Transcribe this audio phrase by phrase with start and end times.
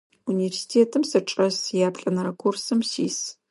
[0.31, 1.57] Университетым сычӏэс,
[1.87, 3.17] яплӏэнэрэ курсым сис.